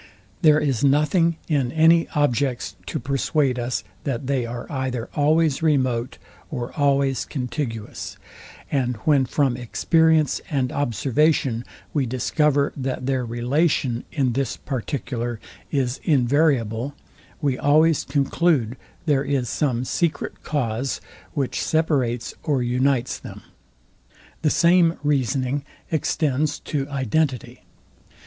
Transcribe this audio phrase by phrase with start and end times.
[0.41, 6.17] There is nothing in any objects to perswade us, that they are either always remote
[6.49, 8.17] or always contiguous;
[8.71, 15.99] and when from experience and observation we discover, that their relation in this particular is
[16.03, 16.95] invariable,
[17.39, 20.99] we, always conclude there is some secret cause,
[21.35, 23.43] which separates or unites them.
[24.41, 27.61] The same reasoning extends to identity.